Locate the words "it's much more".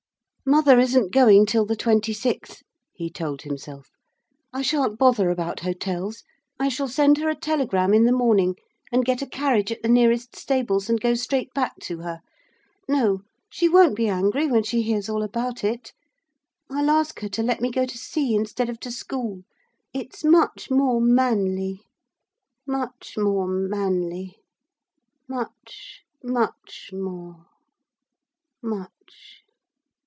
19.93-20.99